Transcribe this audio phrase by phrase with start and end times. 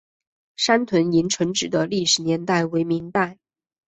[0.57, 3.37] 三屯营城址的历史年代为明代。